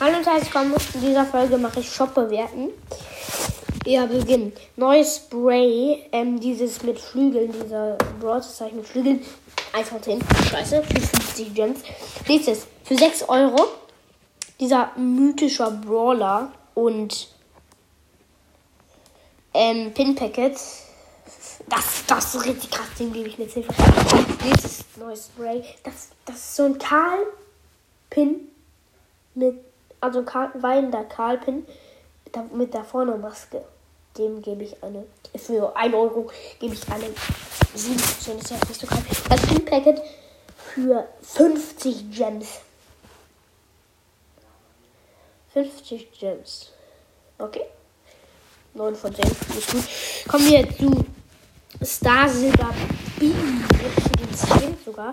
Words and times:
Hallo 0.00 0.16
und 0.16 0.26
herzlich 0.26 0.54
willkommen. 0.54 0.76
In 0.94 1.00
dieser 1.00 1.26
Folge 1.26 1.58
mache 1.58 1.80
ich 1.80 1.92
Shop 1.92 2.14
bewerten. 2.14 2.68
Ja, 3.84 4.06
beginnen. 4.06 4.52
Neues 4.76 5.16
Spray, 5.16 6.04
ähm, 6.12 6.38
dieses 6.38 6.84
mit 6.84 7.00
Flügeln, 7.00 7.50
dieser 7.50 7.98
Broadseichen 8.20 8.76
mit 8.76 8.86
Flügeln. 8.86 9.24
1 9.72 9.88
von 9.88 10.00
10. 10.00 10.20
Scheiße, 10.50 10.84
für 10.84 11.00
50 11.00 11.52
Gems. 11.52 11.80
Nächstes, 12.28 12.68
für 12.84 12.96
6 12.96 13.28
Euro. 13.28 13.56
Dieser 14.60 14.92
mythischer 14.96 15.72
Brawler 15.72 16.52
und 16.74 17.34
ähm, 19.52 19.92
Pin-Packet. 19.92 20.54
Das, 21.68 22.04
das 22.06 22.34
ist 22.36 22.46
richtig 22.46 22.70
krass, 22.70 22.86
dem 23.00 23.12
gebe 23.12 23.28
ich 23.28 23.36
eine 23.36 23.48
10 23.48 23.64
Nächstes 24.44 24.84
neues 24.96 25.26
Spray. 25.26 25.64
Das, 25.82 26.10
das 26.24 26.36
ist 26.36 26.54
so 26.54 26.66
ein 26.66 26.78
Karl-Pin 26.78 28.48
mit, 29.34 29.67
also 30.00 30.22
Karl, 30.22 30.50
weinender 30.54 31.04
Karl-Pin 31.04 31.66
mit 32.52 32.74
der, 32.74 32.84
vorne 32.84 33.16
Maske. 33.16 33.64
Dem 34.16 34.42
gebe 34.42 34.64
ich 34.64 34.82
eine, 34.82 35.04
für 35.36 35.74
1 35.76 35.94
Euro 35.94 36.30
gebe 36.58 36.74
ich 36.74 36.88
eine 36.90 37.04
7. 37.74 37.96
Das 37.96 38.28
ist 38.28 38.82
ja. 38.82 38.88
Das 39.28 39.42
Pin-Packet 39.42 40.00
für 40.56 41.08
50 41.22 42.10
Gems. 42.10 42.60
50 45.52 46.12
Gems. 46.18 46.72
Okay. 47.38 47.64
9 48.74 48.94
von 48.94 49.14
10. 49.14 49.24
Ist 49.24 49.72
gut. 49.72 49.84
Kommen 50.28 50.50
wir 50.50 50.68
zu 50.76 51.04
Star 51.84 52.28
Silver 52.28 52.74
B. 53.18 53.26
Den 53.26 54.36
Skin 54.36 54.76
sogar. 54.84 55.12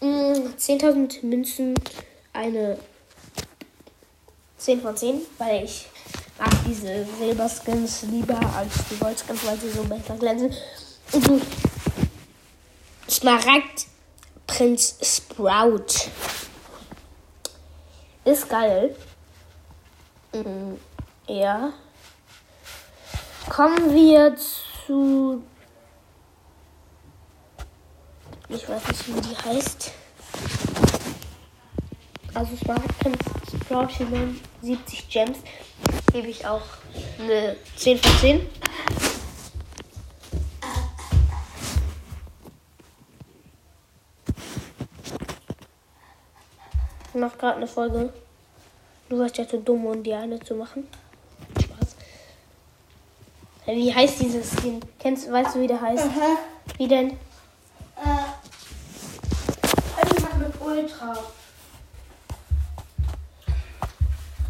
Mm, 0.00 0.54
10.000 0.56 1.24
Münzen. 1.24 1.74
Eine 2.32 2.78
10 4.64 4.80
von 4.80 4.96
10, 4.96 5.20
weil 5.36 5.64
ich 5.64 5.86
mag 6.38 6.48
diese 6.66 7.04
Silberskins 7.18 8.02
lieber 8.04 8.40
als 8.56 8.72
die 8.90 8.96
Goldskins, 8.96 9.44
weil 9.44 9.58
sie 9.58 9.68
so 9.68 9.84
besser 9.84 10.16
glänzen. 10.16 10.54
Gut. 11.12 11.42
Smaragd 13.10 13.86
Prinz 14.46 14.96
Sprout. 15.02 16.08
Ist 18.24 18.48
geil. 18.48 18.96
Mhm. 20.32 20.80
Ja. 21.28 21.74
Kommen 23.50 23.94
wir 23.94 24.34
zu. 24.86 25.42
Ich 28.48 28.66
weiß 28.66 28.88
nicht, 28.88 29.08
wie 29.08 29.20
die 29.20 29.36
heißt. 29.36 29.92
Also 32.32 32.56
Smaragd 32.56 32.98
Prinz 32.98 33.43
Sprout 33.62 33.88
für 33.88 34.04
79 34.04 35.08
Gems. 35.08 35.38
Gebe 36.12 36.28
ich 36.28 36.46
auch 36.46 36.62
eine 37.18 37.56
10 37.76 37.98
von 37.98 38.18
10. 38.18 38.46
Ich 47.14 47.20
mache 47.20 47.36
gerade 47.38 47.56
eine 47.56 47.66
Folge. 47.66 48.12
Du 49.08 49.18
warst 49.18 49.38
ja 49.38 49.46
zu 49.46 49.58
dumm, 49.58 49.86
um 49.86 50.02
die 50.02 50.12
eine 50.12 50.40
zu 50.40 50.54
machen. 50.56 50.88
Spaß. 51.62 51.96
Wie 53.66 53.94
heißt 53.94 54.20
dieses 54.20 54.50
Skin? 54.50 54.80
Kennst, 54.98 55.30
weißt 55.30 55.54
du, 55.54 55.60
wie 55.60 55.66
der 55.68 55.80
heißt? 55.80 56.04
Aha. 56.04 56.38
Wie 56.76 56.88
denn? 56.88 57.10
Äh, 57.10 58.24
irgendwas 60.02 60.34
mit 60.38 60.60
Ultra. 60.60 61.16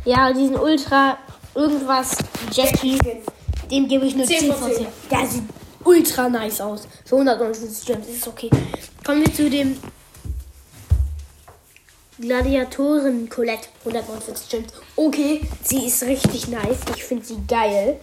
Ja, 0.04 0.32
diesen 0.32 0.56
Ultra 0.56 1.18
irgendwas 1.54 2.16
Jackie. 2.52 2.98
Dem 3.70 3.88
gebe 3.88 4.06
ich 4.06 4.14
eine 4.14 4.24
10 4.24 4.40
10 4.40 4.52
von 4.52 4.58
von 4.60 4.72
10. 4.72 4.76
10. 4.76 4.86
Der 5.10 5.26
sieht 5.26 5.42
ultra 5.84 6.28
nice 6.28 6.60
aus. 6.60 6.86
Für 7.04 7.16
159 7.16 7.86
Gems 7.86 8.08
ist 8.08 8.28
okay. 8.28 8.50
Kommen 9.04 9.24
wir 9.24 9.32
zu 9.32 9.48
dem 9.48 9.78
Gladiatoren 12.18 13.28
Colette. 13.28 13.68
149 13.80 14.48
Gems. 14.48 14.72
Okay, 14.96 15.40
sie 15.62 15.86
ist 15.86 16.02
richtig 16.02 16.48
nice. 16.48 16.78
Ich 16.94 17.04
finde 17.04 17.24
sie 17.24 17.38
geil. 17.48 17.98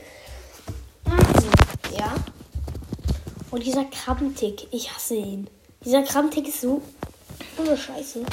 Ja. 1.97 2.16
Und 3.51 3.66
dieser 3.66 3.85
Krabbentick, 3.85 4.67
ich 4.72 4.91
hasse 4.94 5.16
ihn. 5.16 5.50
Dieser 5.84 6.03
Krabbentick 6.03 6.47
ist 6.47 6.61
so 6.61 6.81
ohne 7.57 7.78
Scheiße. 7.78 8.23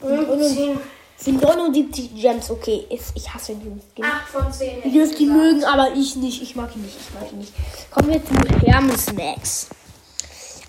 Und, 0.00 0.24
und, 0.28 0.42
10. 0.42 0.78
für 1.20 1.32
79 1.32 2.14
Gems, 2.14 2.50
okay. 2.50 2.86
Ist, 2.88 3.12
ich 3.14 3.32
hasse 3.32 3.54
diesen 3.54 3.80
Skin. 3.92 4.04
8 4.04 4.28
von 4.28 4.52
10. 4.52 4.84
Ihr 4.84 4.92
dürft 5.04 5.20
ihn 5.20 5.36
mögen, 5.36 5.64
aber 5.64 5.92
ich 5.94 6.16
nicht. 6.16 6.40
Ich 6.42 6.56
mag 6.56 6.74
ihn 6.74 6.82
nicht. 6.82 6.96
Ich 6.98 7.14
mag 7.14 7.30
ihn 7.30 7.38
nicht. 7.38 7.52
Kommen 7.90 8.08
wir 8.08 8.24
zu 8.24 8.34
Hermes 8.66 9.12
Max. 9.12 9.68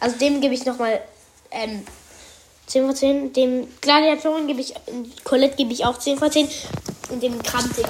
Also 0.01 0.17
dem 0.17 0.41
gebe 0.41 0.53
ich 0.53 0.65
nochmal 0.65 0.99
ähm, 1.51 1.83
10 2.67 2.85
von 2.85 2.95
10. 2.95 3.33
Dem 3.33 3.67
Gladiatoren 3.79 4.47
gebe 4.47 4.59
ich, 4.59 4.73
Colette 5.23 5.55
gebe 5.55 5.71
ich 5.71 5.85
auch 5.85 5.97
10 5.97 6.17
von 6.17 6.29
10. 6.29 6.49
Und 7.09 7.23
dem 7.23 7.41
Kramtik 7.41 7.85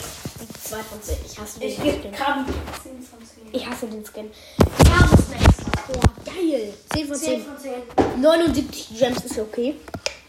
2 0.64 0.78
von 0.84 1.02
10. 1.02 1.16
Ich 1.26 1.40
hasse 1.40 1.60
den 1.60 1.70
Ich 1.70 1.78
Skin. 1.78 2.12
Krabben 2.12 2.46
10 2.46 3.02
von 3.02 3.20
10. 3.20 3.60
Ich 3.60 3.68
hasse 3.68 3.88
den 3.88 4.06
Skin. 4.06 4.30
Hermes 4.88 5.30
Max. 5.30 5.58
Boah, 5.88 6.14
geil. 6.26 6.74
10 6.94 7.08
von 7.08 7.16
10. 7.18 7.28
10 7.28 7.42
von 7.44 7.58
10. 7.58 8.22
79 8.22 8.90
Gems 9.00 9.26
ist 9.26 9.40
okay. 9.40 9.76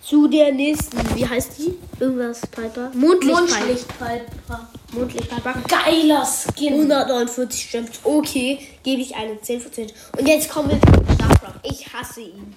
Zu 0.03 0.27
der 0.27 0.53
nächsten, 0.53 0.99
wie 1.15 1.27
heißt 1.27 1.59
die? 1.59 1.75
Irgendwas 2.01 2.41
Piper? 2.49 2.91
Mondlichtpiper. 2.93 4.69
Mondlichtpiper. 4.93 5.55
Geiler 5.69 6.27
Skin. 6.27 6.73
149 6.75 7.71
Gems. 7.71 7.91
Okay, 8.03 8.59
gebe 8.83 9.01
ich 9.01 9.15
eine 9.15 9.41
10 9.41 9.61
von 9.61 9.73
10. 9.73 9.93
Und 10.19 10.27
jetzt 10.29 10.51
kommen 10.51 10.71
wir 10.71 10.81
zu 10.81 11.15
Starfrock. 11.15 11.55
Ich 11.63 11.87
hasse 11.93 12.23
ihn. 12.23 12.55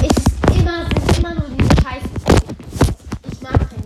Es 0.00 0.16
ist 0.16 0.60
immer, 0.60 0.86
es 0.96 1.10
ist 1.10 1.18
immer 1.18 1.34
nur 1.34 1.44
diese 1.58 1.82
Scheiße. 1.82 2.08
Ich 3.32 3.40
mag 3.42 3.54
ihn. 3.54 3.84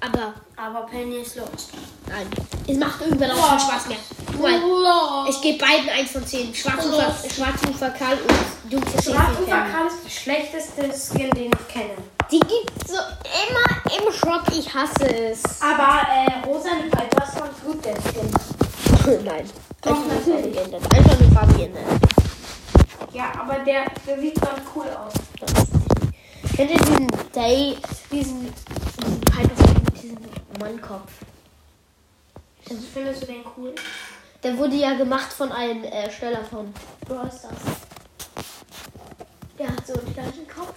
Aber 0.00 0.34
Aber 0.56 0.86
Penny 0.86 1.16
ist 1.16 1.36
los. 1.36 1.68
nein, 2.08 2.26
es 2.68 2.76
macht 2.78 3.00
irgendwann 3.02 3.32
auch 3.32 3.48
keinen 3.48 3.60
Spaß 3.60 3.88
mehr. 3.88 3.98
Guck 4.36 4.42
mal, 4.42 5.30
ich 5.30 5.40
gebe 5.40 5.58
beiden 5.58 5.88
1 5.88 6.10
von 6.10 6.26
10. 6.26 6.54
Schwarzufer, 6.54 7.14
Schwarzufer 7.34 7.90
Karl 7.90 8.18
und 8.18 8.72
Dunkle 8.72 9.02
Schwarzufer. 9.02 9.46
Karl 9.46 9.86
ist 9.86 10.04
der 10.04 10.10
schlechteste 10.10 10.82
Skin, 10.92 11.30
den 11.30 11.50
ich 11.52 11.68
kenne. 11.68 11.94
Die 12.30 12.40
gibt 12.40 12.86
so 12.86 12.96
immer 12.96 13.96
im 13.96 14.12
Shop. 14.12 14.42
Ich 14.52 14.74
hasse 14.74 15.06
es. 15.06 15.62
Aber 15.62 16.06
äh, 16.08 16.46
Rosane 16.46 16.82
Piper 16.90 17.24
ist 17.24 17.38
ganz 17.38 17.60
gut, 17.64 17.84
der 17.84 17.94
Skin. 17.94 19.24
nein. 19.24 19.48
Doch, 19.80 19.98
natürlich. 20.06 20.58
Einfach 20.58 21.20
nur 21.20 21.30
Farbe 21.32 21.54
geändert. 21.54 21.84
Ja, 23.12 23.32
aber 23.40 23.64
der, 23.64 23.86
der 24.06 24.20
sieht 24.20 24.40
ganz 24.40 24.60
cool 24.74 24.86
aus. 24.86 25.14
Kennt 26.54 26.70
ihr 26.70 26.78
diesen 26.78 27.08
Day, 27.34 27.76
diesen, 28.10 28.52
diesen 28.98 29.20
mit 29.84 30.02
diesem 30.02 30.18
Mannkopf? 30.60 31.10
Findest 32.92 33.22
du 33.22 33.26
den 33.26 33.44
cool? 33.56 33.74
Der 34.42 34.56
wurde 34.58 34.76
ja 34.76 34.94
gemacht 34.94 35.32
von 35.32 35.50
einem 35.52 35.84
Ersteller 35.84 36.44
von 36.44 36.72
Brawl 37.06 37.30
Stars. 37.30 37.54
Der 39.58 39.68
hat 39.68 39.86
so 39.86 39.94
einen 39.94 40.12
gleichen 40.14 40.46
Kopf. 40.48 40.74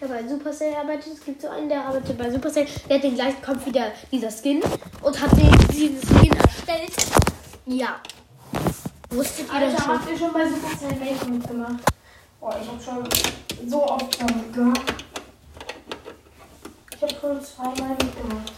Der 0.00 0.06
bei 0.08 0.26
Supercell 0.28 0.74
arbeitet. 0.74 1.14
Es 1.14 1.24
gibt 1.24 1.40
so 1.42 1.48
einen, 1.48 1.68
der 1.68 1.84
arbeitet 1.86 2.16
bei 2.16 2.30
Supercell. 2.30 2.66
Der 2.88 2.96
hat 2.96 3.02
den 3.02 3.14
gleichen 3.14 3.42
Kopf 3.42 3.64
wie 3.66 3.72
der, 3.72 3.92
dieser 4.12 4.30
Skin 4.30 4.62
und 5.02 5.20
hat 5.20 5.32
den, 5.32 5.50
diesen 5.72 6.00
Skin 6.00 6.32
erstellt. 6.36 6.92
Ja. 7.66 7.96
Wusstet 9.10 9.46
ihr 9.52 9.60
das 9.60 9.72
Alter, 9.72 9.82
schon? 9.82 9.94
habt 9.98 10.10
ihr 10.10 10.18
schon 10.18 10.32
bei 10.32 10.46
Supercell 10.48 10.96
Make 10.98 11.30
mitgemacht? 11.30 11.82
Boah, 12.40 12.56
ich 12.62 12.68
hab 12.68 12.80
schon 12.82 13.08
so 13.68 13.82
oft 13.84 14.20
damit 14.20 14.52
gemacht. 14.52 14.94
Ich 16.94 17.02
hab 17.02 17.20
schon 17.20 17.42
zweimal 17.42 17.90
mitgemacht. 17.90 18.52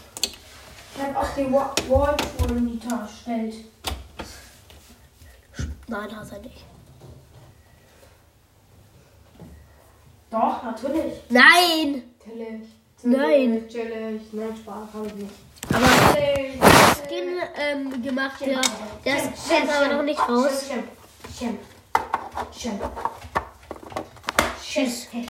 Ich 0.95 1.01
hab 1.01 1.15
auch 1.15 1.35
den 1.35 1.51
Wa- 1.53 1.73
Wallpool 1.87 2.59
Meter 2.59 2.99
erstellt. 3.01 3.55
Nein, 5.91 6.15
hat 6.15 6.31
er 6.31 6.39
nicht. 6.39 6.63
Doch, 10.29 10.63
natürlich. 10.63 11.13
Nein! 11.27 12.03
Natürlich. 12.17 12.69
Nein. 13.03 13.55
Natürlich. 13.55 14.21
Nein, 14.31 14.55
Spaß 14.55 14.87
habe 14.93 15.07
ich 15.07 15.15
nicht. 15.15 15.33
Aber 15.67 15.79
Natürlich. 15.79 16.61
Skin 17.03 17.37
ähm, 17.57 18.01
gemacht, 18.01 18.39
der, 18.39 18.61
der 19.03 19.17
ist 19.17 19.51
jetzt 19.51 19.69
aber 19.69 19.93
noch 19.95 20.03
nicht 20.03 20.19
raus. 20.21 20.65
Shem, 20.69 20.83
Shem. 21.37 21.59
Shem. 22.57 22.79
Shem. 24.63 24.87
Shem. 24.87 25.11